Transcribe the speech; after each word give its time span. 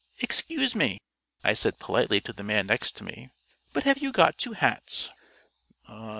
"Excuse 0.19 0.73
me," 0.73 0.97
I 1.43 1.53
said 1.53 1.77
politely 1.77 2.19
to 2.21 2.33
the 2.33 2.41
man 2.41 2.65
next 2.65 2.93
to 2.93 3.03
me, 3.03 3.29
"but 3.71 3.83
have 3.83 3.99
you 3.99 4.11
got 4.11 4.35
two 4.39 4.53
hats?" 4.53 5.11